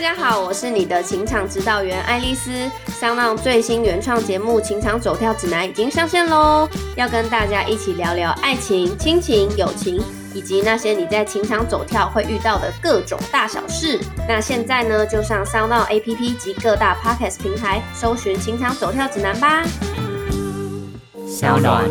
[0.00, 2.50] 大家好，我是你的情场指导员爱丽丝。
[2.86, 10.02] 香浪最新原创节目《情场走跳指南》已经上线喽，要跟大家一起聊聊爱情、亲情、友情，
[10.32, 14.00] 以及那些你在情场走跳会遇到的各种大小事。
[14.26, 19.62] 那现在呢，就上香浪 APP 及各大 Podcast 平台搜寻《情场走跳指南》吧。
[21.28, 21.84] 小暖。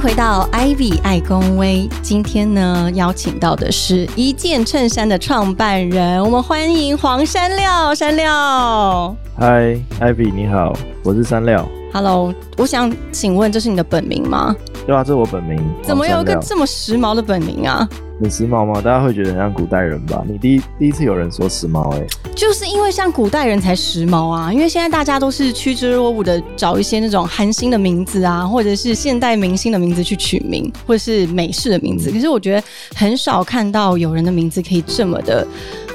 [0.00, 1.86] 迎回到 Ivy 爱公威。
[2.00, 7.94] 今天呢，邀请到的是一件衬衫的创办人，我们欢迎黄山料。
[7.94, 10.72] 山料嗨，Ivy 你好，
[11.04, 11.68] 我是山料。
[11.92, 14.56] ，Hello，我想请问，这是你的本名吗？
[14.86, 15.58] 对啊，这是我本名。
[15.82, 17.88] 怎么有一个这么时髦的本名啊？
[18.20, 18.82] 很时髦吗？
[18.82, 20.22] 大家会觉得很像古代人吧？
[20.28, 32.10] 你第一第一次有人说时髦哎、就是因为像古代人才时髦啊，因为现在大家都是趋之若鹜的找一些那种韩星的名字啊，或者是现代明星的名字去取名，或者是美式的名字。
[32.10, 32.62] 可是我觉得
[32.94, 35.46] 很少看到有人的名字可以这么的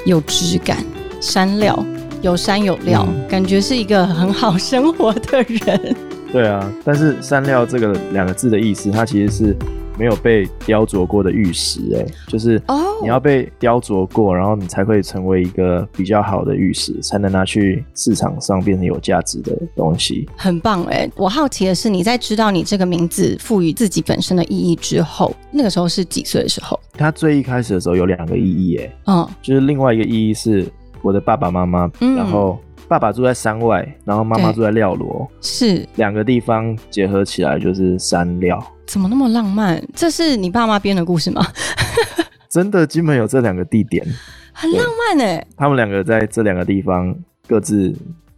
[0.04, 0.84] 有质感，
[1.20, 1.84] 山料
[2.22, 5.96] 有山有料，嗯感觉是一个很好生活的人。
[6.32, 9.56] 对啊，但是山料这个两个字的意思，它其实是
[9.98, 20.28] 没有被雕琢过的玉石哎、就是哦你要被雕琢过，然后你才会成为一个比较好的玉石，才能拿去市场上变成有价值的东西。
[20.36, 21.08] 很棒哎！
[21.16, 26.78] 我好奇的是，你在知道你这个名字赋予自己本身的意义之后，那个时候是几岁的时候？
[26.92, 30.66] 它最一开始的时候有两个意义哎、嗯，就是另外一个意义是
[31.00, 32.58] 我的爸爸妈妈，嗯然后
[32.88, 38.62] 爸爸住在山外，然后妈妈住在廖罗，是两个地方结合起来就是山料。
[38.86, 39.82] 怎么那么浪漫？
[39.94, 41.44] 这是你爸妈编的故事吗？
[42.48, 44.06] 真的，基本有这两个地点，
[44.52, 47.14] 很浪漫哎、他们两个在这两个地方
[47.48, 47.90] 各自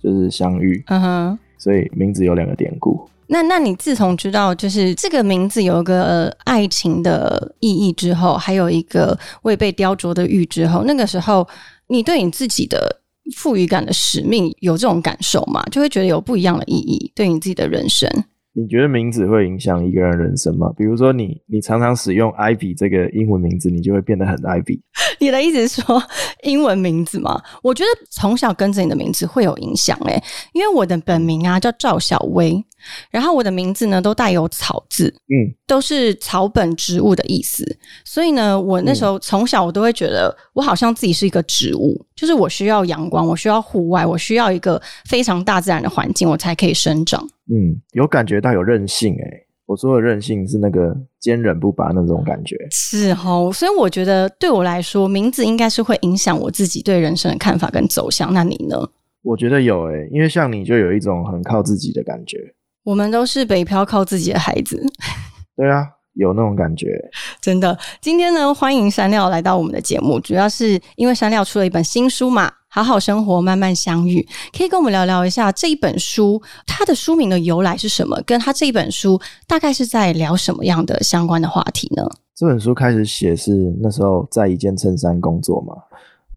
[0.02, 1.38] 就是相遇，嗯哼。
[1.58, 3.08] 所以名字有两个典故。
[3.26, 11.46] 那那你自从知道就是这个名字有一个、呃爱情的意义之后，还有一个未被雕琢的玉之后，那个时候
[11.88, 13.00] 你对你自己的
[13.36, 15.62] 赋予感的使命有这种感受吗？
[15.70, 18.08] 就会觉得有不一样的意义，对你自己的人生。
[18.54, 20.72] 你觉得名字会影响一个人人生吗？
[20.76, 24.80] 比如说你，你常常使用 Ivy 这个英文名字，你就会变得很 Ivy。
[25.20, 26.02] 你的意思是说
[26.42, 27.40] 英文名字吗？
[27.62, 32.64] 我觉得从小跟着你的名字会有影响诶、因为我的本名啊叫赵小薇，
[33.10, 37.64] 然后我的名字呢都带有草字，嗯，都是草本植物的意思，
[38.04, 47.20] 所以呢，我那时候从小我都会觉得我好像自己是一个植物，就是我需要阳光，我需要户外，我需要一个非常大自然的环境，我才可以生长。
[47.50, 52.56] 嗯，有感觉到有韧性诶、我说的任性是那个坚韧不拔那种感觉。
[52.70, 58.32] 是哦，所以我觉得对我来说，名字应该是会影响我自己对人生的看法跟走向。
[58.32, 58.88] 那你呢？
[59.22, 62.38] 我觉得有诶、因为像你就有一种很靠自己的感觉。
[62.82, 64.82] 我们都是北漂靠自己的孩子，
[65.54, 65.84] 对啊，
[66.14, 66.98] 有那种感觉。
[67.42, 67.76] 真的。
[68.00, 74.20] 今天呢，欢迎山料来到我们的节目，主要是因为山料出了一本新书嘛，《好好生活，慢慢相遇》，
[74.56, 82.08] 可以跟我们聊聊一下这一本书它的书名的由来是什么，跟它这一本书大概是在聊什么样的相关的话题呢？
[82.36, 85.74] 这本书开始写是那时候在一件衬衫工作嘛，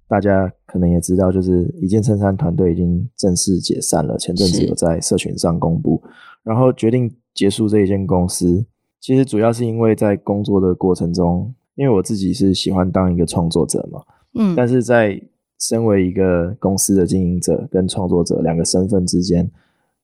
[0.08, 6.02] 大家可能也知道，就是一件衬衫团队已经正式解散了，前阵子有在社群上公布，
[6.42, 8.66] 然后决定结束这一间公司。
[9.00, 14.02] 其实主要是因为在工作的过程中，因为我自己是喜欢当一个创作者嘛，
[14.36, 15.22] 嗯，但是在
[15.62, 19.50] 身为一个公司的经营者跟创作者两个身份之间，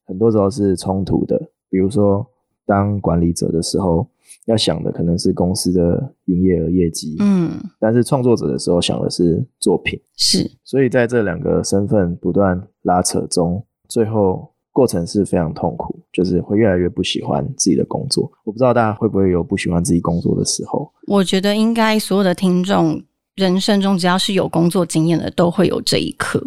[0.06, 1.36] 很多时候是冲突的。
[1.68, 2.24] 比如说，
[2.64, 4.06] 当管理者的时候，
[4.46, 10.00] 要想的可能是公司的营业额业绩，嗯，但是创作者的时候想的是作品。
[10.16, 18.30] 是所以在这两个身份不断拉扯中，最后过程是非常痛苦，就是会越来越不喜欢自己的工作。
[18.44, 20.90] 我不知道大家会不会有不喜欢自己工作的时候。
[21.08, 23.02] 我觉得应该所有的听众
[23.38, 26.44] 人生中，只要是有工作经验的，都会有这一刻。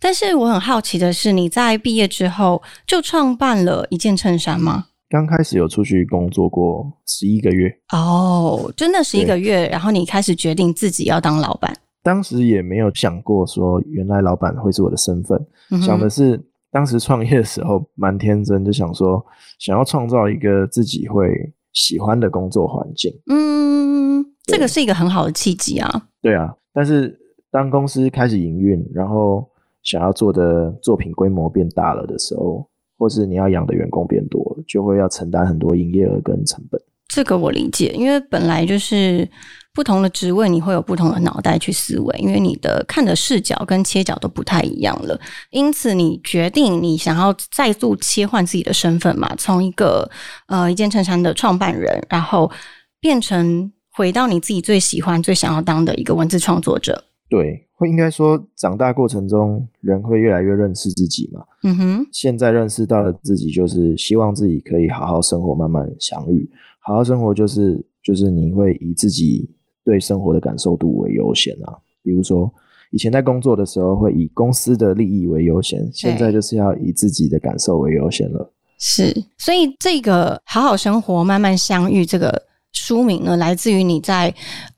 [0.00, 4.86] 但是我很好奇的是，你在毕业之后就创办了一件衬衫吗？
[5.08, 15.38] 刚开始有出去工作过十一个月，哦，真的十一个月，然后你开始决定自己要当老板，当时也没有想过说原来老板会是我的身份，
[15.70, 19.24] 嗯哼想的是当时创业的时候蛮天真，就想说
[19.58, 21.28] 想要创造一个自己会
[21.74, 23.12] 喜欢的工作环境。
[23.30, 26.08] 嗯，这个是一个很好的契机啊。
[26.22, 27.18] 对啊，但是
[27.50, 29.46] 当公司开始营运，然后
[29.82, 32.66] 想要做的作品规模变大了的时候，
[32.96, 36.80] 或是你要养的员工变多，就会要承担很多营业额跟成本。
[37.08, 39.28] 这个我理解，因为本来就是
[39.74, 45.20] 不同的职位，你会有不同的脑袋去思维，因为你的看的视角跟切角都不太一样了。
[45.50, 50.08] 因此，你决定你想要再度切换自己的身份嘛，从一个
[50.46, 52.50] 呃一件衬衫的创办人，然后
[52.98, 57.04] 变成回到你自己最喜欢、最想要当的一个文字创作者。
[57.28, 61.42] 对，会应该说长大过程中，人会越来越认识自己嘛。
[61.62, 66.50] 嗯哼，现在认识到的自己，就是希望自己可以好好生活，慢慢相遇。
[66.80, 69.48] 好好生活就是就是你会以自己
[69.84, 71.72] 对生活的感受度为优先啊。
[72.02, 72.52] 比如说
[72.90, 78.52] 以前在工作的时候，会以公司的利益为优先，现在就是要以自己的感受为优先了。
[78.78, 82.42] 是，所以这个好好生活，慢慢相遇这个
[82.72, 84.34] 书名呢，来自于你在。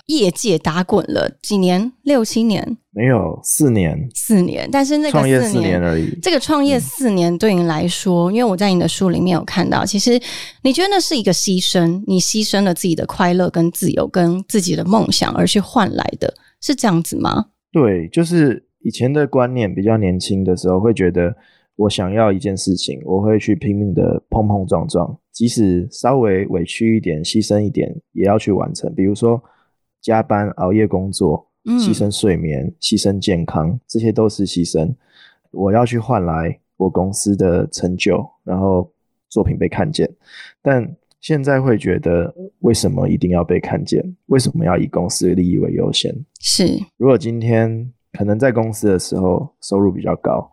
[0.09, 4.69] 业界打滚了几年，六七年，没有四年，四年。
[4.71, 6.15] 但是那个创业四年而已。
[6.21, 10.21] 这个创业四年对你来说，因为我在你的书里面有看到，其实
[10.61, 17.47] 你觉得那是一个牺牲，你牺牲了自己的快乐跟自由跟自己的梦想而去换来的，是这样子吗？
[17.73, 21.35] 对，就是以前的观念比较年轻的时候，会觉得
[21.77, 28.95] 我想要一件事情，我会去拼命的碰碰撞撞，即使稍微委屈一点、牺牲一点，也要去完成。
[28.95, 29.43] 比如说。
[30.05, 34.95] 加班熬夜工作，牺牲睡眠，牺牲健康，这些都是牺牲。
[35.51, 38.93] 我要去换来我公司的成就，然后
[39.31, 40.07] 作品被看见。
[40.61, 44.05] 但现在会觉得，为什么一定要被看见？
[44.27, 46.15] 为什么要以公司的利益为优先？
[46.39, 46.67] 是。
[46.99, 50.47] 如果今天可能在公司的时候收入比较高，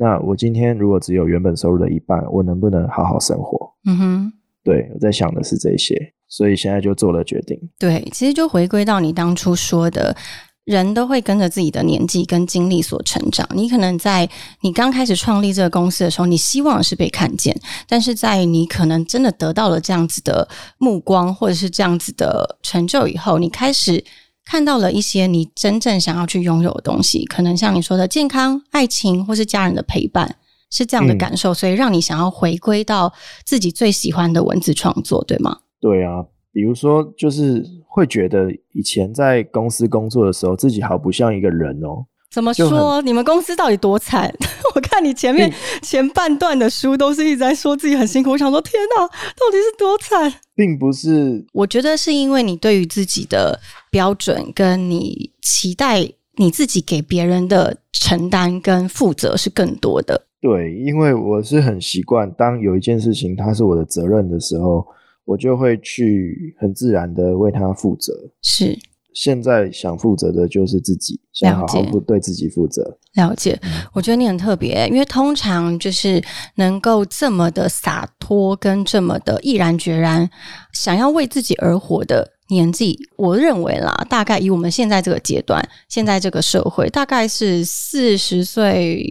[0.00, 3.70] 那我今天如果只有原本收入的一半，我能不能好好生活？
[3.84, 4.32] 嗯哼。
[4.64, 5.94] 对，我在想的是这些。
[6.26, 7.58] 所以现在就做了决定。
[7.78, 10.16] 对，其实就回归到你当初说的，
[10.64, 13.46] 人都会跟着自己的年纪跟经历所成长。
[13.52, 14.28] 你可能在
[14.62, 17.54] 你刚开始创立这个公司的时候，你希望是被看见，
[17.88, 20.48] 但是在你可能真的得到了这样子的
[20.78, 24.02] 目光，或者是这样子的成就以后，你开始
[24.50, 30.34] 看到了一些你真正想要去拥有的东西，可能像你说的健康、爱情，或是家人的陪伴，
[30.72, 33.12] 是这样的感受，所以让你想要回归到
[33.44, 35.56] 自己最喜欢的文字创作，对吗？
[35.80, 42.04] 对啊，比如说，就是会觉得以前在公司工作的时候，自己好不像一个人哦。
[42.30, 43.02] 怎么说？
[43.02, 44.32] 你们公司到底多惨？
[44.74, 48.30] 我看你前面前半段的书都是一直在说自己很辛苦。
[48.30, 50.32] 我想说，天哪，到底是多惨？
[50.54, 53.58] 并不是，我觉得是因为你对于自己的
[53.90, 60.26] 标准，跟你期待你自己给别人的承担跟负责是更多的。
[60.40, 64.86] 对，因为我是很习惯，当有一件事情它是我的责任的时候。
[65.26, 68.12] 我就会去很自然的为它负责。
[68.42, 68.76] 是，
[69.12, 72.98] 现在想负责的就是自己，想好好不对自己负责。
[73.14, 73.60] 了解，
[73.92, 76.22] 我觉得你很特别，因为通常就是
[76.56, 80.28] 能够这么的洒脱，跟这么的毅然决然，
[80.72, 89.04] 想要为自己而活的年纪，我认为啦，大概以我们现在这个阶段，现在这个社会，大概是四十岁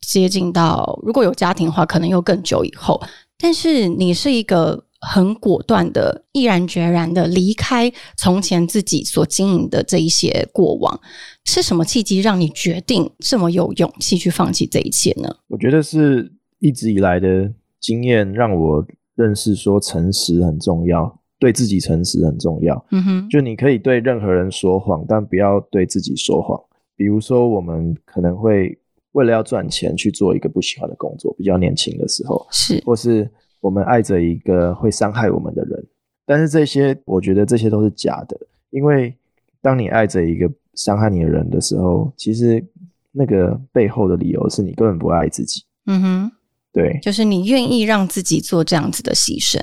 [0.00, 3.00] 接近到，如果有家庭的话，可能又更久以后。
[3.38, 4.84] 但是你是一个。
[5.00, 11.00] 很果断的、毅然决然的离开从前自己所经营的这一些过往，
[11.44, 15.34] 是什么契机让你决定这么有勇气去放弃这一切呢？
[15.48, 17.50] 我觉得是一直以来的
[17.80, 22.84] 经验让我认识说诚实很重要，对自己诚实很重要。
[22.90, 26.60] 嗯哼，就你可以对任何人说谎，但不要对自己说谎。
[26.94, 28.78] 比如说，我们可能会
[29.12, 33.30] 为了要赚钱去做一个不喜欢的工作，比较年轻的时候是，或是。
[33.60, 35.86] 我们爱着一个会伤害我们的人，
[36.26, 38.38] 但是这些我觉得这些都是假的，
[38.70, 39.14] 因为
[39.60, 42.64] 当你爱着一个伤害你的人的时候，其实
[43.12, 45.62] 那个背后的理由是你根本不爱自己。
[45.86, 46.32] 嗯哼，
[46.72, 49.58] 对，就是你愿意让自己做这样子的牺牲。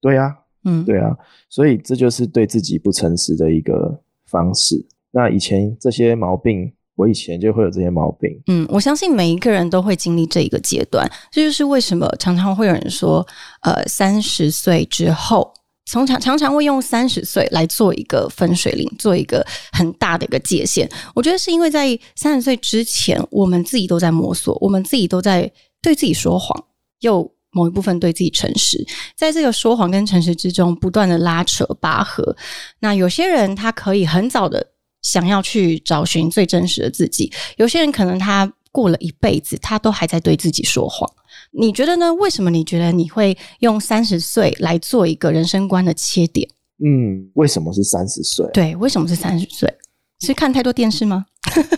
[0.00, 1.16] 对呀，嗯，对啊，
[1.48, 4.86] 所以这就是对自己不诚实的一个方式。
[5.10, 6.72] 那以前这些毛病。
[7.00, 8.30] 我以前就会有这些毛病。
[8.48, 13.26] 嗯，我相信每一个人都会经历这一个阶段，这就是为什么常常会有人说，
[13.62, 15.50] 呃，三十岁之后，
[15.86, 19.42] 从常常常会用三十岁来做一个分水岭，做一个
[19.72, 20.86] 很大的一个界限。
[21.14, 26.64] 我觉得是因为在三十岁之前，我们自己都在摸索，我们自己都在对自己说谎，
[27.00, 32.36] 又某一部分对自己诚实，在这个说谎跟诚实之中，不断的拉扯拔河。
[32.80, 34.66] 那有些人他可以很早的。
[35.02, 41.10] 想要去找寻最真实的自己，有些人可能他过了一辈子，他都还在对自己说谎。
[41.52, 42.12] 你觉得呢？
[42.14, 46.48] 为什么你觉得你会用三十岁来做一个人生观的切点？
[46.84, 48.48] 嗯，为什么是三十岁？
[48.52, 49.72] 对，为什么是三十岁？
[50.20, 51.26] 是看太多电视吗？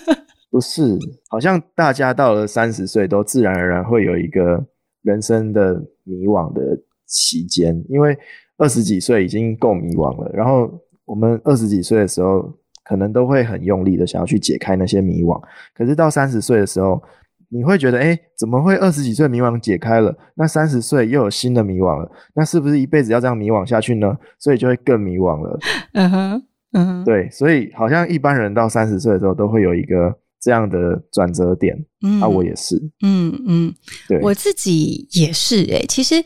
[0.51, 0.99] 不是，
[1.29, 4.67] 好像大家到了三十岁，都自然而然会有一个
[5.03, 5.75] 人生的
[6.05, 6.61] 迷惘的
[7.07, 8.17] 期间，因为。
[8.59, 10.71] 二十几岁已经够迷惘了，然后
[11.05, 12.49] 我们二十几岁的时候，
[12.93, 15.43] 可能都会很用力的想要去解开那些迷惘，
[15.75, 17.03] 可是到三十岁的时候，
[17.49, 24.15] 你会觉得，哎，怎么会二十几岁迷惘解开了，那三十岁又有新的迷惘了，那是不是一辈子要这样迷惘下去呢？
[24.39, 25.59] 所以就会更迷惘了。
[25.95, 31.75] 嗯哼，嗯哼，对，所以好像一般人到三十岁的时候都会有一个这样的转折点，
[32.07, 32.21] 嗯。
[32.21, 33.75] 啊，我也是，嗯嗯，
[34.07, 36.23] 对，我自己也是哎、其实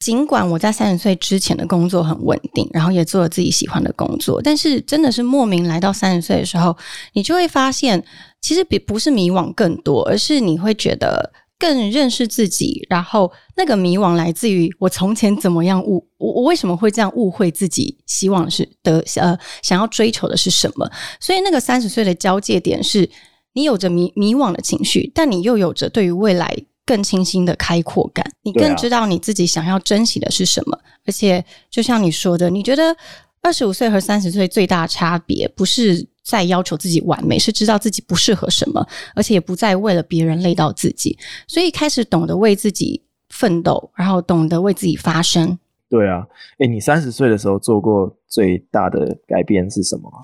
[0.00, 6.76] 尽管我在三十岁之前的工作很稳定，然后也做了自己喜欢的工作，但是真的是莫名来到三十岁的时候，
[7.12, 8.02] 你就会发现，
[8.40, 11.32] 其实比不是迷惘更多，而是你会觉得。
[11.60, 20.90] 更认识自己，然后那个迷惘来自于我从前怎么样误我我为什么会这样误会自己，希望是的呃想要追求的是什么？
[21.20, 23.06] 所以那个三十岁的交界点是
[23.52, 26.50] 你有着迷迷惘的情绪，但你又有着对于未来
[26.90, 30.76] 更清新的开阔感，你更知道你自己想要珍惜的是什么。
[31.06, 32.96] 而且就像你说的，你觉得
[33.42, 41.16] 二十五岁和三十岁最大的差别不是在要求自己完美，是知道自己不适合什么，而且也不再为了别人累到自己，
[41.46, 45.56] 所以开始懂得为自己奋斗，然后懂得为自己发声。
[45.88, 46.26] 对啊，
[46.58, 50.18] 哎，你三十岁的时候做过最大的改变是什么啊？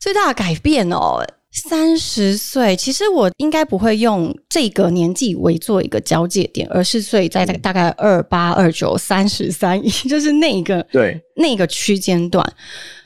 [0.00, 12.44] 最大的改变哦，三十岁，其实我应该不会用这个年纪为做一个交界点，而是所以在大概二八、二九、三十三， 就是那一个对，那个区间段。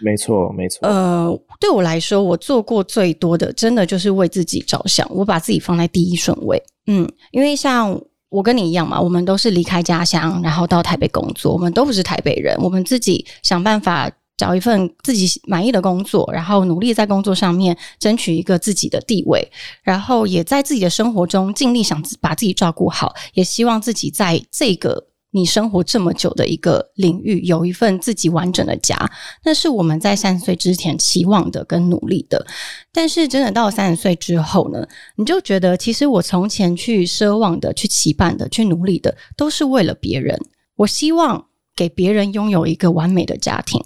[0.00, 6.60] 没错，没错，呃，对我来说，我做过最多的，真的就是为自己着想，我把自己放在第一顺位。
[6.88, 14.10] 嗯，因为像我跟你一样嘛，我们都是离开家乡，然后到台北工作，我们都不是台北人，我们自己想办法。
[14.42, 19.48] 找一份自己满意的工作，然后努力在工作上面争取一个自己的地位，
[19.84, 28.96] 然后也在自己的生活中尽力想把自己照顾好，也希望自己在这个你生活这么久的一个领域有一份自己完整的家。
[29.44, 32.44] 那是我们在三十岁之前期望的跟努力的，
[32.92, 34.84] 但是真的到了三十岁之后呢，
[35.14, 40.36] 你就觉得其实我从前去奢望的、去期盼的、去努力的，都是为了别人。
[40.74, 41.46] 我希望
[41.76, 43.80] 给别人拥有一个完美的家庭，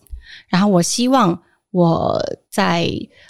[0.49, 2.89] 然后我希望我在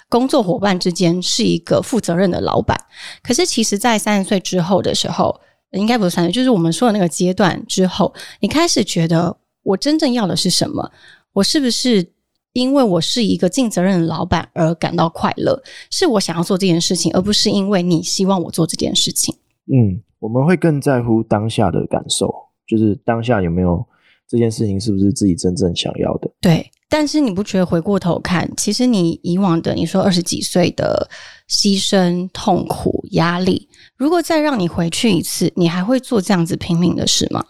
[0.09, 2.77] 工作伙伴之间是一个负责任的老板。
[3.21, 5.39] 可是其实，在三十岁之后的时候，
[5.71, 10.91] 应该不是三十，就是我们说的那个阶段之后，你开始觉得我真正要的是什么？
[11.33, 12.13] 我是不是
[12.53, 15.61] 因为我是一个尽责任的老板而感到快乐？
[15.91, 19.35] 是我想要做这件事情，而不是因为你希望我做这件事情。
[19.71, 22.33] 嗯，我们会更在乎当下的感受，
[22.65, 23.85] 就是当下有没有
[24.29, 26.29] 这件事情是不是自己真正想要的。
[26.41, 31.09] 对，但是你不觉得回过头看，其实你以往的你说二十几岁的
[31.49, 37.43] 牺牲、痛苦、压力，如果再让你回去一次，你还会做这样子拼命的事吗？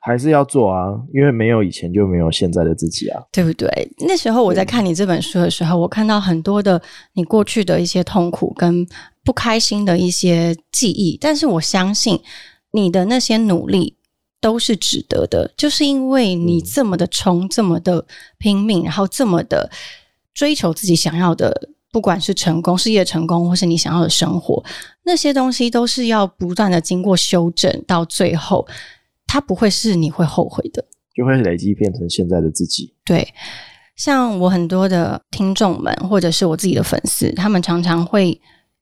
[0.00, 3.20] 还是要做啊，因为没有以前就没有现在的自己啊。
[3.32, 3.68] 对不对？
[4.06, 6.80] 那时候我在看你这本书的时候，我看到很多的
[7.14, 8.86] 你过去的一些痛苦跟
[9.24, 12.18] 不开心的一些记忆，但是我相信
[12.72, 13.97] 你的那些努力
[14.40, 18.04] 都是值得的，就是因为你这么的冲，这么的
[18.38, 19.70] 拼命，然后这么的
[20.34, 21.70] 追求自己想要的。
[21.90, 24.62] 不管是成功、事业成功，或是你想要的生活，
[25.04, 28.68] 那些东西都是要不断的经过修正，到最后，
[29.26, 30.84] 它不会是你会后悔的。
[31.16, 32.92] 就会累积变成现在的自己。
[33.06, 33.26] 对，
[33.96, 38.38] 像我很多的听众们，或者是我自己的粉丝，他们常常会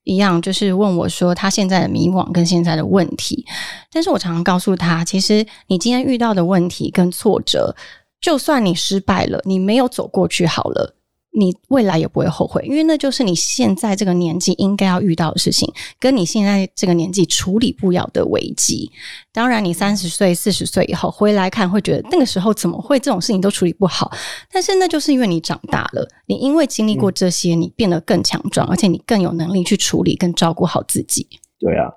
[0.07, 3.45] 一样，就是问我说他现在的迷惘跟现在的问题。
[3.91, 7.75] 但是我常常告诉他，其实你今天遇到的问题跟挫折，
[8.21, 10.96] 就算你失败了，你没有走过去好了。
[11.37, 18.91] 你未来也不会后悔，因为那就是你现在这个年纪应该要遇到的事情，跟你现在这个年纪处理不了的危机。
[19.31, 24.11] 当然，你三十岁、四十岁以后回来看，会觉得那个时候怎么会这种事情都处理不好？
[24.51, 31.27] 但是那就是因为你长大了，你因为经历过这些，你变得更强壮，而且你更有能力去处理跟照顾好自己。
[31.59, 31.91] 对啊，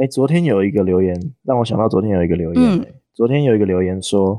[0.00, 4.38] 哎，昨天有一个留言让我想到，昨天有一个留言、嗯诶昨天有一个留言说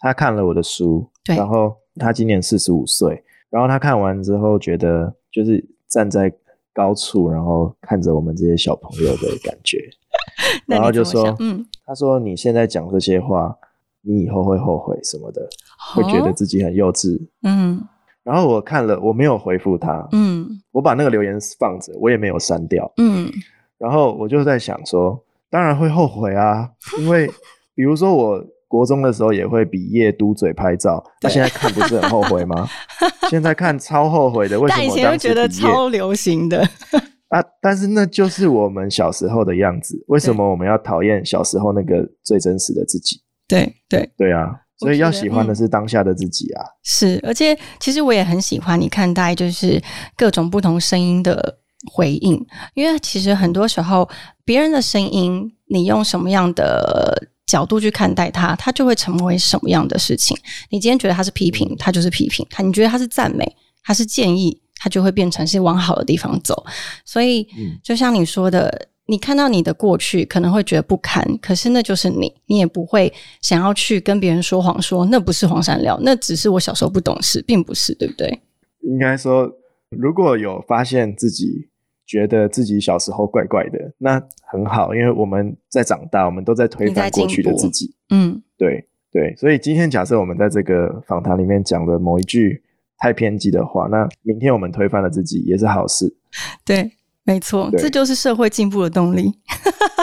[0.00, 6.32] 他看了我的书，对然后他今年四十五岁，然后他看完之后觉得就是站在
[6.72, 9.78] 高处，然后看着我们这些小朋友的感觉，
[10.66, 11.34] 然后就说？
[11.40, 13.56] 嗯，他说你现在讲这些话，
[14.02, 15.48] 你以后会后悔什么的，
[15.94, 17.18] 会觉得哦自己很幼稚。
[17.42, 17.82] 嗯
[18.22, 22.92] 然后我看了，我没有回复他，嗯我把那个留言放着，我也没有删掉。
[22.96, 23.30] 嗯
[23.78, 27.30] 然后我就在想说，当然会后悔啊，因为
[27.74, 28.44] 比如说我
[28.76, 32.68] 国中的时候也会比耶嘟嘴拍照，那、现在看不是很后悔吗？
[33.30, 36.60] 现在看超后悔的，为什但以么前会觉得超流行的。
[37.30, 37.42] 啊？
[37.62, 43.16] 但是那就是我们小时候的样子，为什么我们要讨厌小时候那个最真实的自己？
[43.48, 44.46] 对对，对啊，
[44.78, 46.62] 所以要喜欢的是当下的自己啊。
[46.84, 49.82] 是，而且其实我也很喜欢你看待就是
[50.16, 51.58] 各种不同声音的
[51.92, 54.08] 回应，因为其实很多时候
[54.44, 60.36] 别人的声音，你用什么样的角度去看待它，它就会成为什么样的事情。
[60.70, 66.64] 你今天觉得它是批评，它就是批评；它你觉得它是赞美，它是建议，它就会变成是往好的地方走。
[67.04, 68.88] 所以嗯，就像你说的。
[69.08, 78.42] 你看到你的过去可能会觉得不堪，可是那就是你，你也不会想要去跟别人说谎说那不是黄山料，那只是我小时候不懂事，并不是，对不对？
[78.82, 79.48] 应该说，
[79.90, 81.68] 如果有发现自己
[82.06, 87.92] 觉得自己小时候怪怪的，那很好，因为我们在长大，我们都在推翻过去的自己。
[88.10, 92.62] 嗯，对对，所以今天假设我们在这个访谈里面讲的某一句
[92.98, 96.16] 太偏激的话，那明天我们推翻了自己也是好事。
[96.64, 96.92] 对，
[97.24, 99.32] 没错，对这就是社会进步的动力。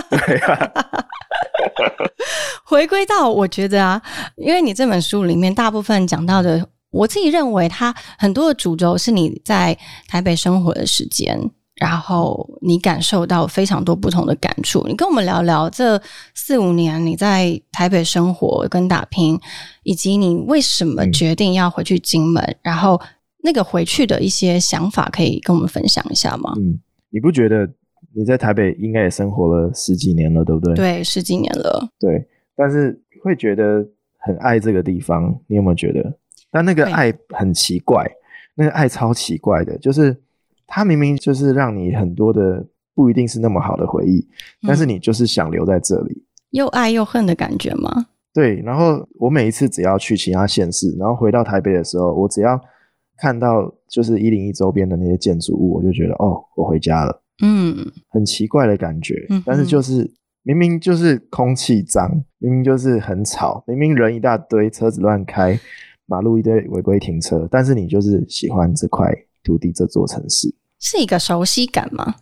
[0.10, 0.74] 对啊，
[2.66, 4.02] 回归到我觉得啊，
[4.36, 11.50] 因为你这本书里面大部分讲到的，我自己认为它很多的主轴是你在台北生活的时间。
[11.84, 16.02] 然后你感受到非常多不同的感触，你跟我们聊聊这
[16.34, 19.38] 四五年你在台北生活跟打拼，
[19.84, 23.02] 以及你为什么嗯决定要回去金门，然后
[23.44, 26.54] 那个回去的一些想法，可以跟我们分享一下吗？
[26.56, 27.70] 嗯，你不觉得
[28.16, 30.74] 你在台北应该也生活了十几年了，对不对？
[30.76, 32.26] 对，十几年了，对，
[32.56, 33.86] 但是会觉得
[34.20, 36.18] 很爱这个地方，你有没有觉得？
[36.50, 38.10] 但那个爱很奇怪，
[38.56, 40.18] 那个爱超奇怪的，就是
[40.76, 42.66] 它明明就是让你很多的
[42.96, 44.28] 不一定是那么好的回忆，
[44.68, 46.26] 但是嗯你就是想留在这里。
[46.50, 48.08] 又爱又恨的感觉吗？
[48.34, 52.60] 对，然后我每一次只要去其他县市，然后回到台北的时候，我只要
[53.18, 57.22] 看到就是一零一周边的那些建筑物，我就觉得哦，我回家了。
[57.44, 57.78] 嗯，
[58.10, 60.12] 很奇怪的感觉，嗯但是就是
[60.42, 65.60] 明明就是空气脏，明明就是很吵，明明人一大堆，车子乱开，
[66.08, 69.12] 马路一堆违规停车，但是你就是喜欢这块
[69.44, 70.54] 土地这座城市。
[70.84, 72.14] 是一个熟悉感吗？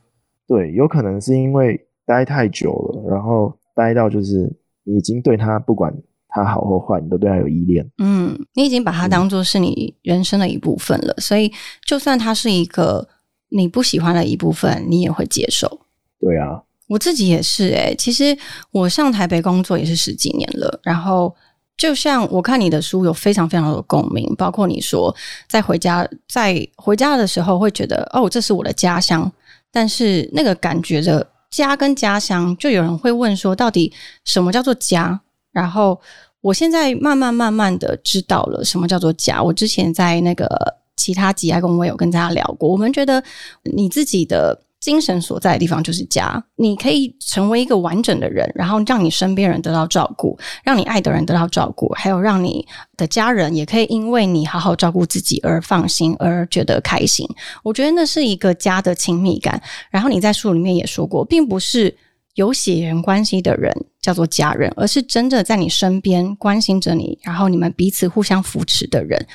[0.47, 5.91] 对，有可能是因为待太久了，然后待到就是你已经对他不管
[6.27, 7.89] 他好或坏，你都对他有依恋。
[7.97, 11.51] 嗯，你已经把他当做是你人生的一部分了，所以
[11.83, 13.07] 就算他是一个
[13.49, 15.81] 你不喜欢的一部分，你也会接受。
[16.19, 18.37] 对啊，我自己也是诶、其实
[18.69, 21.35] 我上台北工作也是十几年了，然后
[21.81, 25.11] 就像我看你的书有非常非常多的共鸣，包括你说
[25.49, 29.31] 在回家在回家的时候会觉得哦，这是我的家乡，
[29.71, 33.91] 但是那个感觉的家跟家乡，就有人会问说，到底
[34.25, 35.19] 什么叫做家？
[35.51, 35.99] 然后
[36.41, 39.41] 我现在慢慢慢慢的知道了什么叫做家。
[39.41, 40.47] 我之前在那个
[40.95, 43.23] 其他几爱公我有跟大家聊过，我们觉得
[43.63, 52.67] 你自己的精神所在的地方就是家，你可以成为一个完整的人，然后让你身边人得到照顾，让你爱的人得到照顾，还有让你
[52.97, 57.27] 的家人也可以因为你好好照顾自己而放心，而觉得开心。
[57.63, 59.61] 我觉得那是一个家的亲密感。
[59.91, 61.95] 然后你在书里面也说过，并不是
[62.33, 69.27] 有血缘关系的人叫做家人，而是真的在你身边关心着你，然后你们彼此互相扶持的人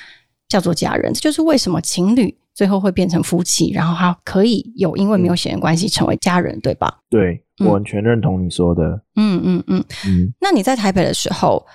[0.49, 1.13] 叫做家人。
[1.15, 7.03] 这就是为什么情侣最后会变成夫妻，然后他可以有因为没有血缘关系成为家人，对吧？
[7.11, 9.03] 对嗯我完全认同你说的。
[9.17, 9.85] 嗯嗯嗯。
[10.07, 11.67] 嗯，那你在台北的时候，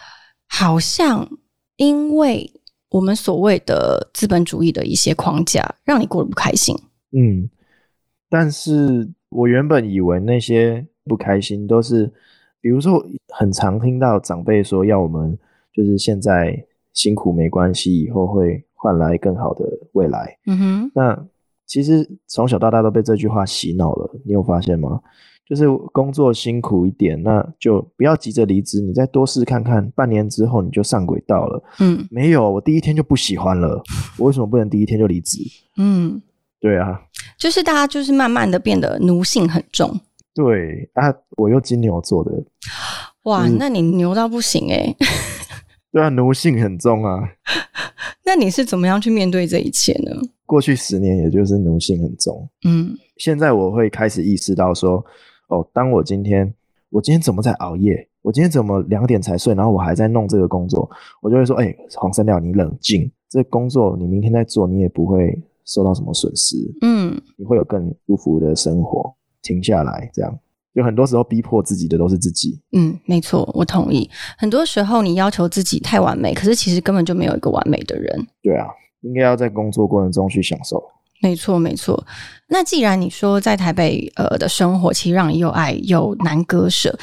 [0.50, 1.30] 好像
[1.78, 2.52] 因为
[2.90, 6.76] 我们所谓的资本主义的一些框架，让你过得不开心。
[7.12, 7.48] 嗯，
[8.28, 12.12] 但是我原本以为那些不开心都是，
[12.60, 15.38] 比如说很常听到长辈说要我们
[15.72, 19.64] 就是现在辛苦没关系，以后会换来更好的
[19.94, 20.36] 未来。
[20.48, 21.28] 嗯哼，那
[21.68, 25.00] 其实从小到大都被这句话洗脑了，你有发现吗？
[25.48, 31.64] 就是工作辛苦一点，那就不要急着离职，你再多试看看，半年之后你就上轨道了。
[31.80, 33.84] 嗯没有，我第一天就不喜欢了，
[34.18, 35.38] 我为什么不能第一天就离职？
[35.78, 36.22] 嗯，
[36.60, 37.02] 对啊，
[37.38, 40.00] 就是大家就是慢慢的变得奴性很重。
[40.34, 42.32] 对啊，我又金牛座的，
[43.24, 44.96] 哇，嗯那你牛到不行诶、
[45.92, 47.20] 对啊，奴性很重啊。
[48.24, 50.12] 那你是怎么样去面对这一切呢？
[50.46, 52.48] 过去十年，也就是奴性很重。
[52.66, 55.04] 嗯现在我会开始意识到说，
[55.48, 56.54] 哦，当我今天
[56.90, 58.08] 我今天怎么在熬夜？
[58.22, 59.54] 我今天怎么两点才睡？
[59.56, 60.90] 然后我还在弄这个工作，
[61.22, 69.12] 我就会说，哎、黄三料，你冷静，这工作你明天再做，你也不会受到什么损失，嗯，你会有更舒服的生活。
[69.42, 70.40] 停下来，这样，
[70.74, 72.60] 就很多时候逼迫自己的都是自己。
[72.72, 74.10] 嗯，没错，我同意。
[74.38, 78.28] 很多时候你要求自己太完美，可是其实根本就没有一个完美的人。
[78.42, 78.68] 对啊，
[79.02, 80.82] 应该要在工作过程中去享受。
[81.22, 82.04] 没错，没错。
[82.48, 86.98] 那既然你说在台北呃的生活，其实让你又爱又难割舍，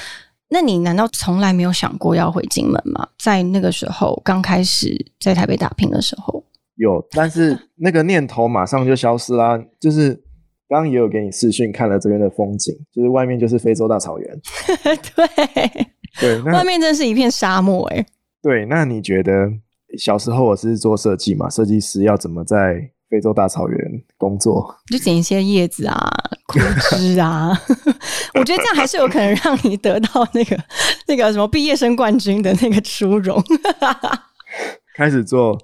[0.49, 3.07] 那你难道从来没有想过要回金门吗？
[3.19, 6.43] 在那个时候刚开始在台北打拼的时候，
[6.75, 9.57] 有，但是那个念头马上就消失啦。
[9.79, 10.21] 就是
[10.69, 14.41] 刚刚也有给你视讯看了这边的风景，就是外面就是非洲大草原。
[15.17, 15.87] 对，
[16.21, 18.07] 对，那外面真是一片沙漠哎、
[18.43, 19.51] 对，那你觉得
[19.97, 21.49] 小时候我是做设计嘛？
[21.49, 23.79] 设计师要怎么在非洲大草原
[24.19, 24.75] 工作？
[24.91, 25.99] 就捡一些叶子啊、
[26.47, 26.59] 枯
[26.91, 27.59] 枝啊，
[28.39, 30.59] 我觉得这样还是有可能让你得到那个
[31.07, 33.43] 那个什么毕业生冠军的那个殊荣。
[34.95, 35.57] 开始做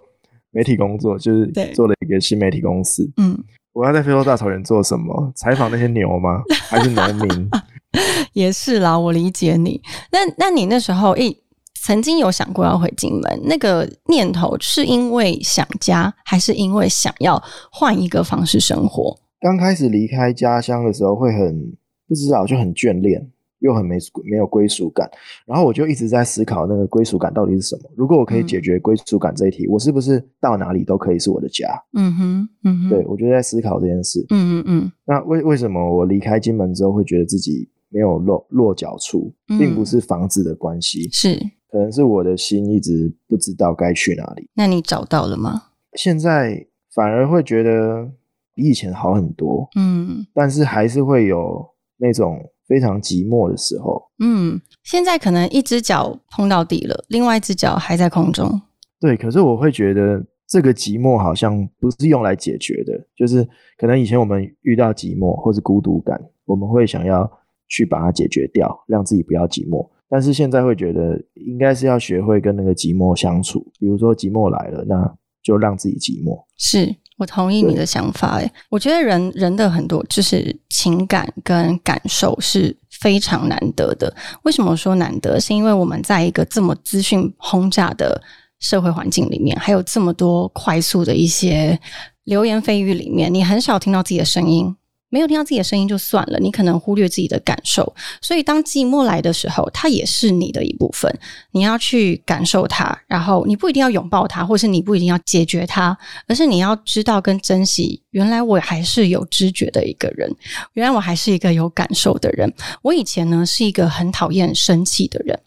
[0.52, 3.10] 媒体工作，就是做了一个新媒体公司。
[3.16, 3.36] 嗯，
[3.74, 5.30] 我要在非洲大草原做什么？
[5.36, 6.40] 采访那些牛吗？
[6.70, 7.50] 还是农民？
[8.32, 9.80] 也是啦，我理解你。
[10.10, 11.36] 那那你那时候诶、
[11.80, 19.16] 曾经有想过要回金门，那个念头是因为想家，还是因为想要换一个方式生活？
[19.40, 21.76] 刚开始离开家乡的时候，会很
[22.08, 23.28] 不知道，就很眷恋，
[23.64, 25.10] 又很没没有归属感。
[25.46, 27.90] 然后我就一直在思考那个归属感到底是什么。
[27.96, 31.66] 如果我可以解决归属感这一题，我是不是到哪里都可以是我的家？
[31.94, 34.24] 嗯哼，嗯哼，对，我就在思考这件事。
[34.30, 41.38] 嗯嗯嗯，那为为什么我离开金门之后会觉得自己没有落落脚处，嗯并不是房子的关系，是。
[41.70, 44.48] 可能是我的心一直不知道该去哪里。
[44.54, 45.62] 那你找到了吗？
[45.94, 48.08] 现在反而会觉得
[48.54, 52.38] 比以前好很多，嗯但是还是会有那种
[52.74, 54.02] 非常寂寞的时候。
[54.18, 58.60] 嗯，现在可能一只脚碰到底了，另外一只脚还在空中。
[58.98, 67.30] 对，可是我会觉得这个寂寞好像不是用来解决的，就是可能以前我们遇到寂寞或是孤独感，我们会想要
[67.68, 69.88] 去把它解决掉，让自己不要寂寞。
[70.08, 76.44] 但是现在会觉得应该是要学会跟那个寂寞相处，比如说寂寞来了，那就让自己寂寞。
[76.56, 78.38] 是我同意你的想法。
[78.38, 84.14] 哎，我觉得人人的很多就是情感跟感受是非常难得的。
[84.42, 85.38] 为什么说难得？
[85.38, 88.20] 是因为我们在一个这么资讯轰炸的
[88.60, 91.78] 社会环境里面，还有这么多快速的一些
[92.24, 94.74] 流言蜚语里面，你很少听到自己的声音。
[95.10, 97.94] 没有听到自己的声音就算了，你可能忽略自己的感受。
[98.20, 101.12] 所以当寂寞来的时候，它也是你的一部分。
[101.52, 108.02] 你要去感受它，然后你不一定要拥抱它，或是你不一定要解决它，而是你要知道跟珍惜。
[108.10, 110.28] 原来我还是有知觉的一个人，
[110.72, 112.52] 原来我还是一个有感受的人。
[112.82, 115.38] 我以前呢是一个很讨厌生气的人，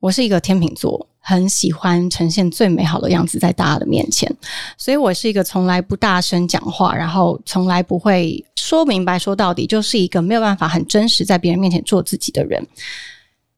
[0.00, 4.30] 我是一个天秤座，很喜欢呈现最美好的样子在大家的面前，
[4.76, 12.62] 所以我是一个从来不大声讲话，然后从来不会说明白说到底，就是一个没有办法很真实在别人面前做自己的人。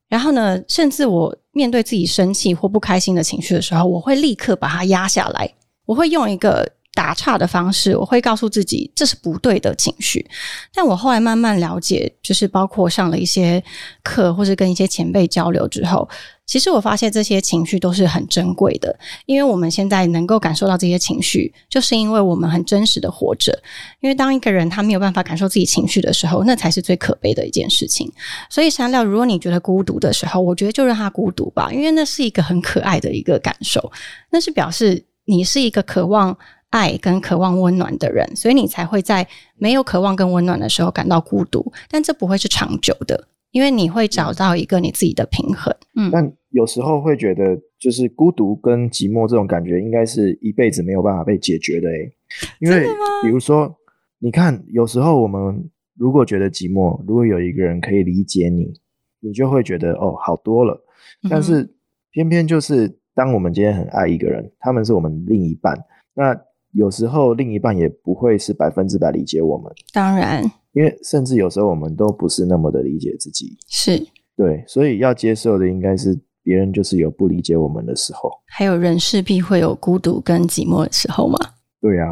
[0.09, 5.53] 然后呢，甚至我面对自己生气或不开心的情绪的时候，我会立刻把它压下来，
[5.87, 10.27] 我会用一个打岔的方式，我会告诉自己这是不对的情绪。
[10.75, 13.63] 但我后来慢慢了解，就是包括上了一些
[14.03, 16.09] 课，或是跟一些前辈交流之后，
[16.47, 23.53] 其实我发现这些情绪都是很珍贵的，因为我们现在能够感受到这些情绪，就是因为我们很真实的活着。
[24.01, 28.11] 因为当一个人他没有办法感受自己情绪的时候，那才是最可悲的一件事情。
[28.49, 33.93] 所以山料，如果你觉得孤独的时候，我觉得就让他孤独吧，因为那是一个很可爱的一个感受，
[34.31, 36.39] 那是表示你是一个渴望
[36.71, 39.27] 爱跟渴望温暖的人，所以你才会在
[39.57, 43.29] 没有渴望跟温暖的时候感到孤独，但这不会是长久的。
[43.53, 52.13] 因为你会找到一个你自己的平衡，嗯，但有时候会觉得，就是孤独跟寂寞这种感觉，应该是一辈子没有办法被解决的诶。
[52.61, 52.87] 因为
[53.23, 53.75] 比如说，
[54.19, 58.75] 你看，有时候我们如果觉得寂寞，如果有一个人可以理解你，
[59.21, 60.75] 你就会觉得哦，好多了。
[61.23, 61.67] 嗯但是
[62.11, 65.75] 偏偏就是当我们今天很爱一个人，他们是我们另一半，
[66.13, 66.39] 那
[66.77, 73.57] 有时候另一半也不会是百分之百理解我们，当然因为甚至有时候我们都不是那么的理解自己。
[73.67, 74.07] 是。
[74.37, 78.31] 对，所以要接受的应该是别人就是有不理解我们的时候。
[78.47, 81.39] 还有人势必会有孤独跟寂寞的时候吗。
[81.81, 82.09] 对啊，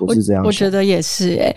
[0.00, 0.46] 我是这样想。
[0.46, 1.54] 我觉得也是诶、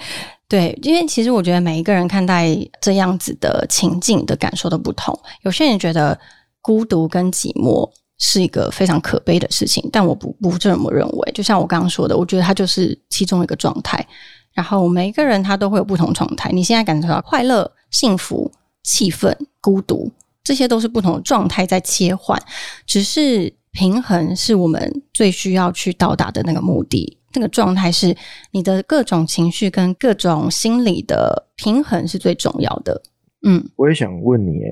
[0.50, 2.50] 对，因为其实我觉得每一个人看待
[2.82, 5.18] 这样子的情境的感受都不同。
[5.44, 6.20] 有些人觉得
[6.62, 7.90] 孤独跟寂寞
[8.20, 11.32] 是一个非常可悲的事情，但我不不这么认为。
[11.32, 14.06] 就像我刚刚说的，我觉得它就是其中一个状态。
[14.54, 16.52] 然后每一个人他都会有不同状态。
[16.52, 18.52] 你现在感受到快乐、幸福、
[18.84, 20.12] 气愤、孤独，
[20.44, 22.38] 这些都是不同的状态在切换。
[22.86, 27.18] 只是平衡是我们最需要去到达的那个目的。
[27.34, 28.14] 那个状态是
[28.52, 33.02] 你的各种情绪跟各种心理的平衡是最重要的。
[33.44, 34.70] 嗯，我也想问你，哎，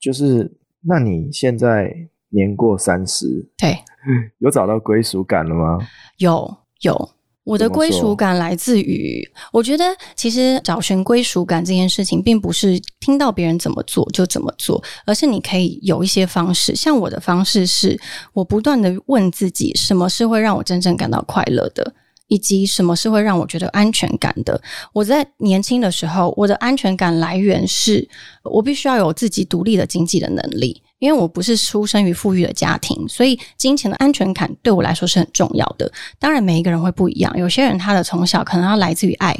[0.00, 1.90] 就是那你现在
[2.34, 3.78] 年过三十，对，
[4.40, 5.78] 有找到归属感了吗？
[6.18, 7.10] 有有，
[7.44, 9.84] 我的归属感来自于，我觉得
[10.16, 16.74] 其实找寻归属感这件事情，并不是听到别人怎么做就怎么做，而是你可以有一些方式。
[16.74, 17.98] 像我的方式是，
[18.32, 21.94] 我不断的问自己，什么是会让我真正感到快乐的，
[22.28, 24.60] 以及什么是会让我觉得安全感的。
[24.92, 28.08] 我在年轻的时候，我的安全感来源是
[28.42, 30.82] 我必须要有自己独立的经济的能力。
[30.98, 35.90] 因为我不是出生于富裕的家庭，所以金钱的安全感对我来说是很重要的。
[36.18, 39.36] 当然，每一个人会不一样，有些人他的从小可能要来自于爱，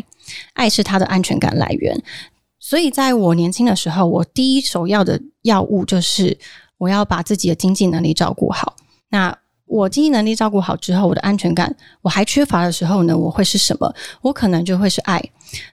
[0.52, 2.02] 爱是他的安全感来源。
[2.58, 6.38] 所以，在我年轻的时候，我第一首要的药物就是
[6.78, 8.76] 我要把自己的经济能力照顾好。
[9.10, 9.36] 那
[9.74, 13.92] 我经济能力照顾好之后，我的安全感我还缺乏的时候呢，我会是什么？
[14.22, 15.20] 我可能就会是爱。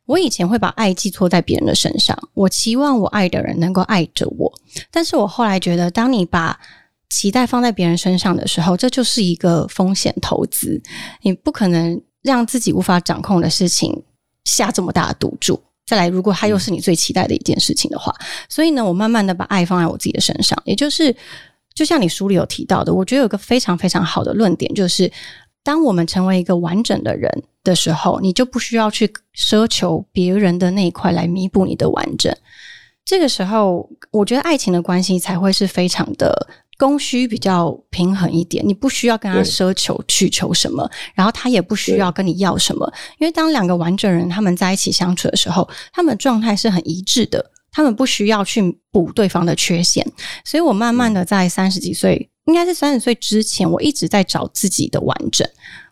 [0.08, 4.52] 我以前会把爱寄托在别人的身上，我期望我爱的人能够爱着我。
[4.90, 6.60] 但是我后来觉得，当你把
[7.12, 10.82] 期待放在别人身上的时候，这就是一个风险投资。
[11.22, 14.02] 你不可能让自己无法掌控的事情
[14.46, 15.62] 下这么大的赌注。
[15.86, 18.12] 再来，如果它又是你最期待的一件事情的话，
[18.50, 21.16] 所以呢，我慢慢的把爱放在我自己的身上，也就是。
[21.74, 25.12] 就像你书里有提到的，我觉得有个非常非常好的论点，就是
[25.64, 27.30] 当我们成为一个完整的人
[27.64, 32.36] 的时候，你就不需要去奢求别人的那一块来弥补你的完整。
[33.04, 38.66] 这个时候，我觉得爱情的关系才会是非常的供需比较平衡一点。
[38.66, 47.51] 你不需要跟他奢求去求什么，然后他也不需要跟你要什么，因为当两个完整人他们在一起相处的时候，他们状态是很一致的。
[47.72, 50.06] 他们不需要去补对方的缺陷，
[50.44, 55.48] 所以我慢慢的在三十几岁，应该是三十岁之前，我一直在找自己的完整。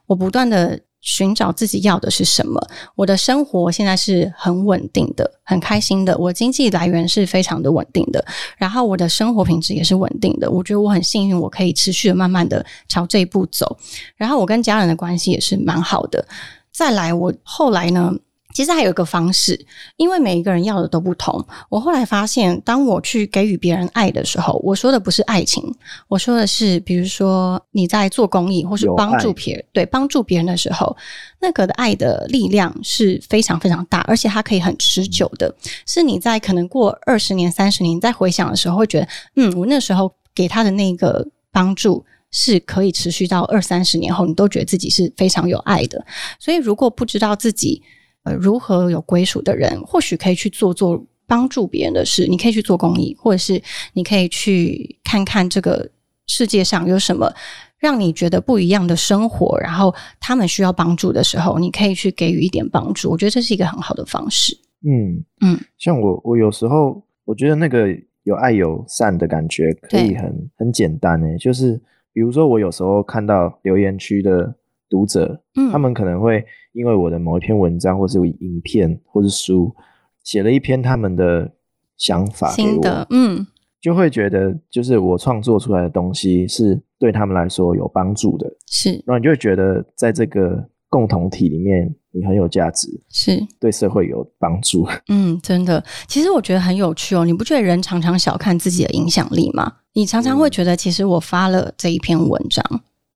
[0.06, 2.60] 我不断的寻找自己要的是什么。
[2.96, 6.18] 我的生活现在是很稳定的，很开心的。
[6.18, 8.26] 我经济来源是非常的稳定的，
[8.58, 10.52] 然后我的生活品质也是稳定的。
[10.52, 13.78] 我觉得我很幸运，我可以持续的慢慢的朝这一步走。
[14.18, 16.28] 然后我跟家人的关系也是蛮好的。
[16.74, 18.14] 再来，我后来呢？
[18.54, 19.60] 其实还有一个方式，
[19.96, 21.46] 因为每一个人要的都不同。
[21.70, 25.64] 我后来发现，当我去给予别人爱的时候，我说的不是爱情，
[26.08, 30.98] 我说的是，比如说你在做公益或是帮助别人，对帮助别人的时候，
[31.40, 35.54] 那个的爱的力量是非常非常大，而且它可以很持久的。
[35.86, 46.04] 是你在可能过二十年、三十年，在回想的时候，会觉得，嗯，我那时候给他的那个帮助是可以持续到二三十年后，你都觉得自己是非常有爱的。
[46.40, 47.84] 所以，如果不知道自己，
[48.24, 52.28] 呃，如何有归属的人，或许可以去做做帮助别人的事。
[52.28, 53.62] 你可以去做公益，或者是
[53.94, 55.90] 你可以去看看这个
[56.28, 57.34] 世界上有什么
[57.78, 59.58] 让你觉得不一样的生活。
[59.62, 63.10] 然后他们需要帮助的时候，你可以去给予一点帮助。
[63.10, 64.54] 我觉得这是一个很好的方式。
[64.86, 67.88] 嗯嗯，像我，我有时候我觉得那个
[68.24, 71.80] 有爱有善的感觉可以很很简单诶，就是
[72.12, 74.56] 比如说我有时候看到留言区的。
[74.92, 79.76] 读者，嗯他们可能会因为我的某一篇文章，或是影片，或是书，
[80.24, 81.52] 写了一篇他们的
[81.98, 83.46] 想法给我，嗯，
[83.82, 94.88] 就会觉得就是我创作出来的东西是对他们来说有帮助的，是，然后你就会觉得在这个共同体里面，你很有价值，是对社会有帮助。
[95.08, 97.26] 嗯，真的，其实我觉得很有趣哦。
[97.26, 99.78] 你不觉得人常常小看自己的影响力吗？
[99.94, 102.64] 你常常会觉得，其实我发了这一篇文章。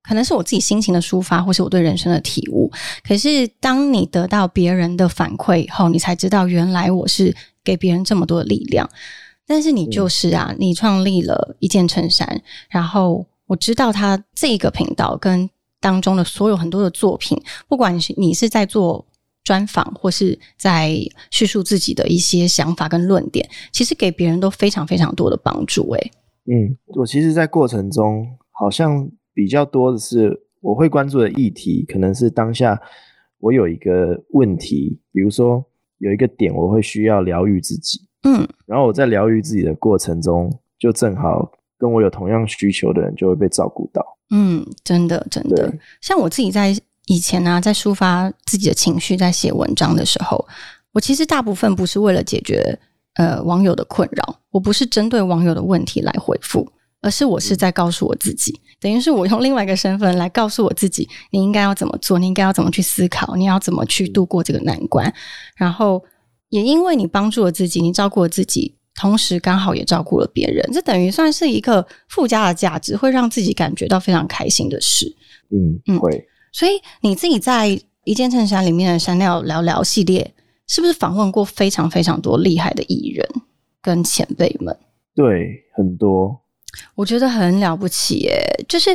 [0.03, 2.69] 可能是我自己心情的抒发，或是我对人生的体悟。
[3.07, 8.89] 可是，当你得到别人的反馈以后，你才知道原来我是给别人这么多的力量。
[9.47, 19.05] 但是你就是啊，你创立了一件衬衫，然后我知道他这个频道跟当中的所有很多的作品，不管是你是在做
[19.43, 20.97] 专访，或是在
[21.31, 25.89] 叙述自己的一些想法跟论点，其实给别人都非常非常多的帮助。
[25.91, 26.11] 诶，
[26.45, 29.09] 嗯，我其实，在过程中好像。
[29.33, 32.79] 比较多的是我会关注的议题，可能是当下
[33.39, 35.63] 我有一个问题，比如说
[35.97, 46.73] 有一个点，我会需要疗愈自己，嗯，然后我在疗愈自己的过程中，就正好跟我有同样需求的人就会被照顾到，嗯，真的真的，像我自己在
[47.07, 50.45] 以前呢，在抒发自己的情绪，在写文章的时候，
[50.93, 52.79] 我其实大部分不是为了解决
[53.15, 56.71] 呃网友的困扰，我不是针对网友的问题来回复。
[57.03, 65.13] 而是我是在告诉我自己，等于是我用另外一个身份来告诉我自己，你应该要怎么做，你应该要怎么去思考，你要怎么去度过这个难关。
[65.57, 66.01] 然后
[66.49, 75.13] 也因为你帮助了自己，你照顾了自己，同时刚好也照顾了别人，这等于算是一个附加的价值，会让自己感觉到非常开心的事。
[75.51, 76.25] 嗯嗯，会。
[76.51, 77.67] 所以你自己在
[78.05, 80.33] 一件衬衫里面的山料聊聊系列，
[80.67, 83.27] 是不是访问过非常非常多厉害的艺人
[83.81, 84.77] 跟前辈们？
[85.15, 86.42] 对，很多。
[86.95, 88.43] 我觉得很了不起耶！
[88.67, 88.89] 就是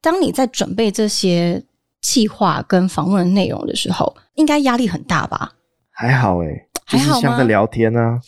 [0.00, 1.62] 当你在准备这些
[2.00, 5.52] 计划跟访问的内容的时候，应该压力很大吧？
[5.90, 6.48] 还好哎、
[6.86, 8.18] 就是像在聊天啊，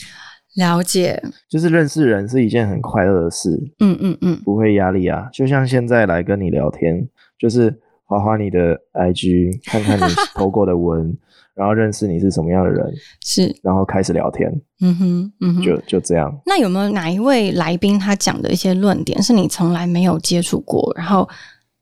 [0.57, 5.29] 了解，就是认识人是一件很快乐的事，嗯嗯嗯，不会压力啊。
[5.33, 11.17] 就像现在来跟你聊天，就是划划你的 IG，看看你 投过的文，
[11.55, 12.85] 然后认识你是什么样的人，
[13.25, 15.63] 是，然后开始聊天，嗯哼，嗯哼。
[15.63, 16.37] 就就这样。
[16.45, 21.29] 那有没有哪一位来宾他讲的一些论点是你从来没有接触过，然后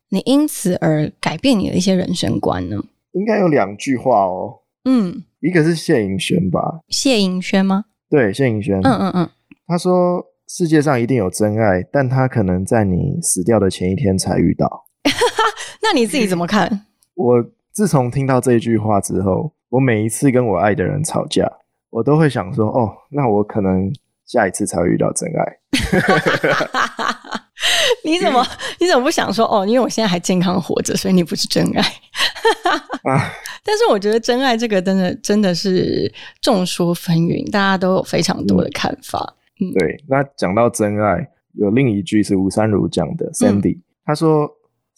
[0.09, 2.77] 你因此而改变你的一些人生观呢？
[3.13, 7.85] 应该有两句话哦，嗯，一个是谢颖轩吧，谢盈萱吗？
[8.09, 9.29] 对，谢颖轩，嗯嗯嗯，
[9.65, 14.85] 他说世界上一定有真爱，但他可能在你死掉的前一天才遇到。
[15.81, 16.85] 那你自己怎么看？
[17.15, 21.51] 我自从听到这句话之后，我每一次跟我爱的人吵架，
[21.89, 23.91] 我都会想说，哦，那我可能
[24.23, 25.57] 下一次才会遇到真爱。
[28.05, 28.45] 你怎么
[28.79, 29.65] 你怎么不想说哦？
[29.65, 31.81] 因为我现在还健康活着，所以你不是真爱。
[31.81, 33.17] 啊，
[33.65, 39.35] 但是我觉得真爱这个真的真的是众说纷纭，大家都有非常多的看法。
[39.79, 44.47] 对，那讲到真爱，有另一句是吴三如讲的，Sandy，、他说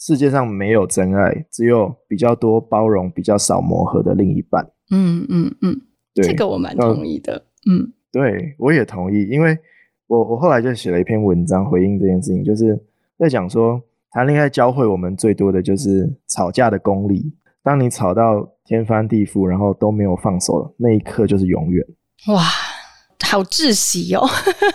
[0.06, 4.64] 世界上没有真爱，只有比较多包容、比较少磨合的另一半。
[4.92, 5.82] 嗯嗯嗯，
[6.14, 7.44] 对，这个我蛮同意的。
[7.68, 9.58] 嗯对，我也同意，因为
[10.06, 12.80] 我我后来就写了一篇文章回应这件事情，就是
[13.18, 17.34] 在讲说谈恋爱教会我们最多的就是吵架的功力。
[17.64, 21.84] 当你吵到天翻地覆，然后都没有放手，那一刻就是永远，
[22.28, 22.44] 哇，
[23.26, 24.22] 好窒息哦。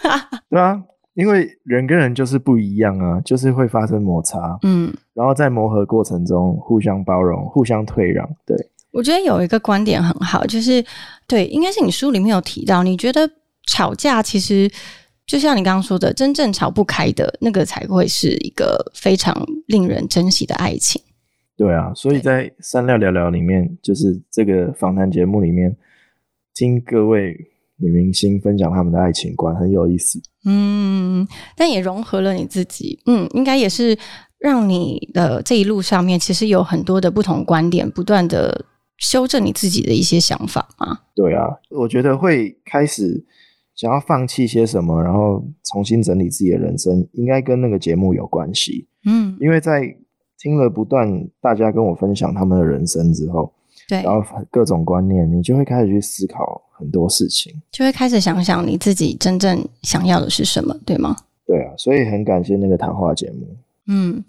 [0.50, 0.82] 对啊，
[1.14, 8.57] 因为人跟人就是不一样啊，就是会发生摩擦，嗯，然后在磨合过程中互相包容、互相退让，对，
[8.92, 10.85] 我觉得有一个观点很好，就是
[11.27, 13.29] 对，应该是你书里面有提到，你觉得
[13.66, 14.70] 吵架其实
[15.27, 21.03] 就像你刚刚说的，真正吵不开的那个才会是一个非常令人珍惜的爱情。
[21.57, 25.77] 对啊，所以在三料聊聊里面，就是这个访谈节目里面，
[26.55, 27.37] 听各位
[27.80, 30.20] 女明星分享他们的爱情观，很有意思。
[30.44, 33.98] 嗯，但也融合了你自己，嗯，应该也是
[34.38, 38.64] 让你的这一路上面，其实有很多的不同观点，不断的
[38.98, 41.00] 修正你自己的一些想法嘛。
[41.14, 43.24] 对啊，我觉得会开始
[43.74, 48.88] 想要放弃些什么，然后重新整理自己的人生，应该跟那个节目有关系。
[49.06, 49.82] 嗯，因为在
[50.38, 53.52] 听了不断大家跟我分享他们的人生之后，
[53.90, 54.22] 对，然后
[54.53, 57.53] 各种观念，你就会开始去思考很多事情。
[57.72, 61.16] 就会开始想想你自己真正想要的是什么，对吗？
[61.44, 63.57] 对啊，所以很感谢那个谈话节目。
[63.88, 64.24] 嗯，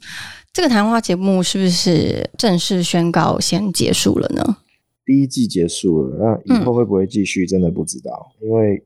[0.51, 4.57] 这个谈话节目是不是正式宣告先结束了呢？
[5.05, 8.83] 第一季结束了，那以后会不会继续，真的不知道，因为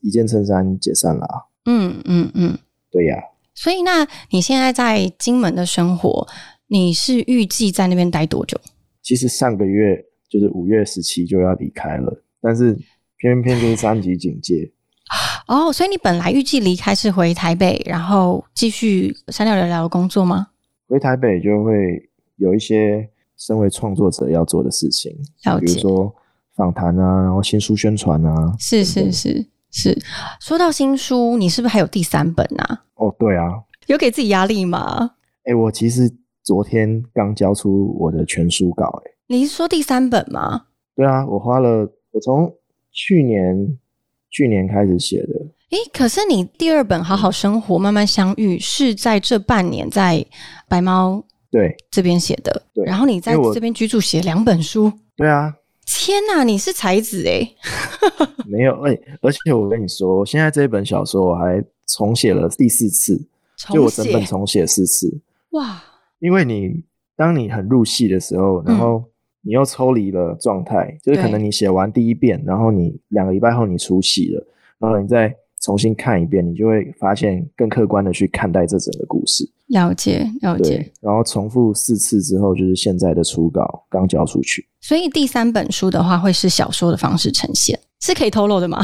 [0.00, 1.36] 一件衬衫解散了、啊。
[1.66, 2.58] 嗯嗯嗯。
[2.90, 3.22] 对呀、
[3.54, 6.26] 所以，那你现在在金门的生活，
[6.68, 8.58] 你是预计在那边待多久？
[9.06, 12.76] 其实上个月就是五月十七就要离开了，但是
[13.18, 14.68] 偏偏就是三级警戒。
[15.46, 20.48] 哦，所以你本来预计离开是回台北，然后继续三六聊聊的工作吗？
[20.88, 25.16] 回台北就会有一些身为创作者要做的事情，
[25.60, 26.12] 比如说
[26.56, 28.56] 访谈啊，然后新书宣传啊。
[28.58, 29.96] 是是是是。
[30.40, 32.82] 说到新书，你是不是还有第三本啊？
[32.96, 33.52] 哦，对啊，
[33.86, 35.12] 有给自己压力吗？
[35.44, 36.12] 哎，我其实
[36.46, 40.66] 昨天刚交出我的全书稿，哎，你是说第三本吗？
[40.94, 42.54] 对啊，我花了，我从
[42.92, 43.76] 去年
[44.30, 45.34] 去年开始写的，
[45.70, 50.24] 诶，可是你第二本《好好生活，慢慢相遇》是在这半年在
[50.68, 51.76] 白猫对。
[51.90, 52.84] 这边写的，对。
[52.84, 55.52] 然后你在这边居住写两本书，对啊，
[55.84, 57.56] 天哪，你是才子诶！
[58.46, 63.20] 没有，哎，而且我跟你说，现在这一本小说我还重写了第四次，
[63.72, 65.12] 就我整本重写四次，
[65.50, 65.82] 哇，
[66.20, 66.84] 因为你
[67.16, 69.04] 当你很入戏的时候，然后
[69.42, 74.46] 你又抽离了状态，就是可能你写完第一遍，然后你两个礼拜后你出戏了，
[74.78, 79.48] 然后你再重新看一遍，你就会发现更客观的去看待这整个故事。
[79.68, 88.78] 了解了解。，然后重复四次之后，就是现在的初稿刚交出去，所以第三本书的话，会是小说的方式呈现，是可以透露的吗？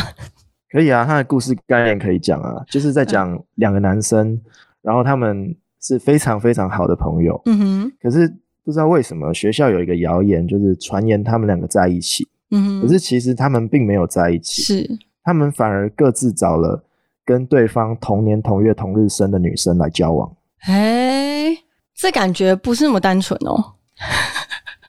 [0.71, 4.41] 可以啊，他的故事概念可以讲啊，就是在讲两个男生，
[4.81, 8.29] 然后他们是非常非常好的朋友，嗯哼，可是
[8.65, 16.85] 不知道为什么学校有一个谣言，就是传言他们两个在一起，嗯哼，可是其实他们并没有在一起，是他们反而各自找了
[17.25, 20.33] 跟对方同年同月同日生的女生来交往。
[20.61, 21.57] 哎，
[21.95, 23.75] 这感觉不是那么单纯哦。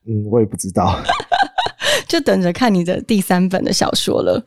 [0.05, 0.99] 嗯，我也不知道。
[2.07, 4.43] 就等着看你的第三本的小说了。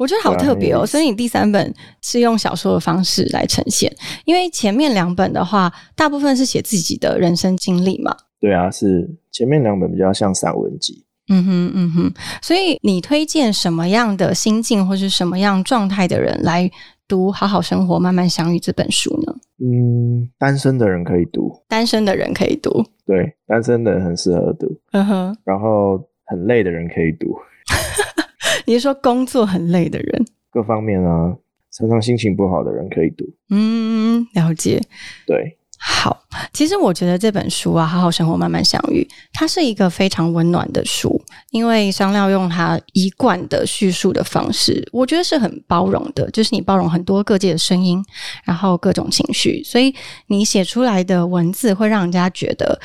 [0.00, 3.94] 我觉得好特别哦，所以你第三本是用小说的方式来呈现，
[4.24, 8.16] 因为前面两本的话，大部分是写自己的人生经历嘛。
[8.40, 11.04] 对啊，是前面两本比较像散文集。
[11.28, 12.14] 嗯哼，嗯哼。
[12.40, 16.70] 所以你推荐什么样的心境或是什么样状态的人来
[17.06, 19.36] 读《好好生活，慢慢相遇》这本书呢？
[19.62, 22.82] 嗯，单身的人可以读，单身的人可以读。
[23.04, 24.66] 对，单身的人很适合读。
[24.92, 27.36] 嗯哼，然后很累的人可以读，
[28.64, 30.26] 你是说工作很累的人？
[30.50, 31.36] 各方面啊，
[31.72, 33.24] 常常心情不好的人可以读。
[33.50, 34.82] 嗯，了解。
[35.26, 48.04] 对，好，其实我觉得这本书啊，《好好生活，慢慢相遇》，它是一个非常温暖的书，因为商料用他一贯的叙述的方式，我觉得是很包容的，就是你包容很多各界的声音，
[48.44, 49.94] 然后各种情绪，所以
[50.26, 52.78] 你写出来的文字会让人家觉得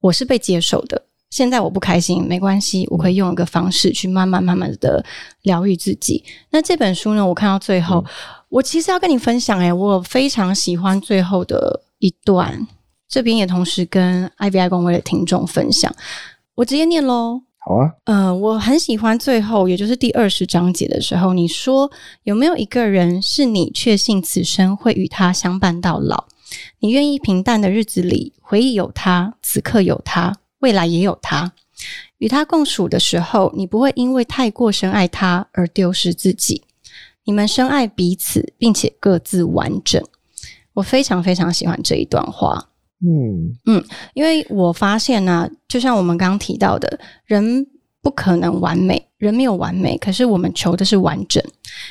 [0.00, 1.05] 我是被接受的。
[1.36, 5.04] 现在我不开心，没关系，我可以用一个方式去慢慢慢慢的
[5.42, 6.24] 疗愈自己。
[6.48, 8.02] 那这本书呢，我看到最后，
[8.48, 12.66] 我其实要跟你分享，诶，我非常喜欢最后的一段，
[13.06, 15.94] 这边也同时跟 IVI 公会的听众分享，
[16.54, 17.42] 我直接念喽。
[17.58, 21.90] 好啊，呃，我很喜欢最后，也就是第二十章节的时候，你说
[22.22, 26.24] 有没有一个人是你确信此生会与他相伴到老？
[26.78, 30.32] 你愿意平淡的日子里回忆有他，此刻有他。
[30.60, 31.52] 未来也有他，
[32.18, 36.62] 与他共处的时候，你不会因为太过深爱他而丢失自己。
[37.24, 40.02] 你们深爱彼此，并且各自完整。
[40.74, 42.70] 我非常非常喜欢这一段话。
[43.04, 43.84] 嗯嗯，
[44.14, 47.66] 因为我发现呢，就像我们刚刚提到的，人
[48.00, 51.42] 不可能完美，人没有完美，可是我们求的是完整。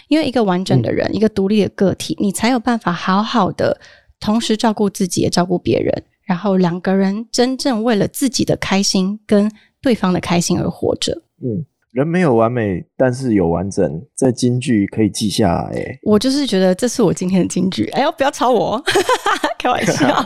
[0.08, 3.80] 因为一个完整的人，一个独立的个体，你才有办法好好的
[4.20, 6.04] 同时照顾自己，也照顾别人。
[6.26, 9.50] 然后两个人真正为了自己的开心跟
[9.82, 11.14] 对方的开心而活着。
[11.42, 14.02] 嗯，人没有完美，但是有完整。
[14.16, 16.00] 这金句可以记下来。
[16.04, 17.86] 我就是觉得这是我今天的金句。
[17.92, 18.84] 哎呦，不要吵我，
[19.60, 20.24] 开玩笑。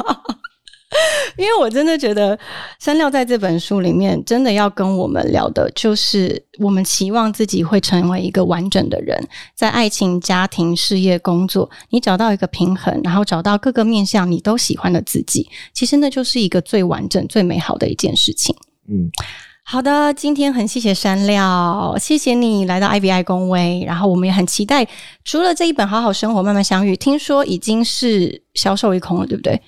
[1.38, 2.38] 因为我真的觉得
[2.80, 9.16] 山料在这本书里面真的要跟我们聊的，就是我们期望自己会成为一个完整的人，
[9.54, 18.56] 在爱情、家庭、事业、工作，你找到一个平衡，然后找到各个面向你都喜欢的自己，其实那就是一个最完整、最美好的一件事情。
[18.90, 19.12] 嗯，
[19.64, 24.88] 好的，今天很谢谢山料，谢谢你来到 IBI 公威，然后我们也很期待，
[25.24, 29.62] 除了这一本《好好生活，慢慢相遇》，听说已经是销售一空了，对不对？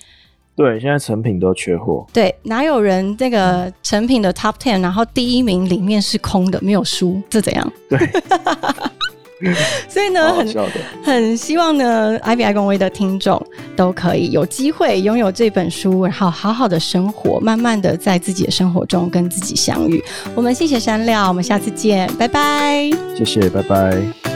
[0.54, 2.06] 对，现在成品都缺货。
[2.12, 7.72] 对，哪有人这个成品的 Top Ten，然后第一名里面是空的，没有书，这怎样？
[7.88, 7.98] 对。
[9.88, 10.54] 所以呢，很
[11.02, 13.44] 很希望呢，IBI 公威的听众
[13.74, 20.00] 都可以有机会拥有这本书，然后好好的生活，慢慢的在自己的生活中跟自己相遇。
[20.36, 22.88] 我们谢谢山料，我们下次见，拜拜。
[23.16, 24.31] 谢谢，拜拜。